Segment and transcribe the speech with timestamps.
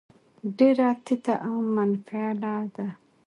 [0.57, 2.87] ډېره تته او منفعله ده.